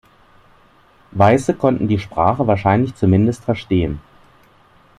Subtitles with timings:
[1.11, 4.01] Weiße konnten die Sprache wahrscheinlich zumindest verstehen.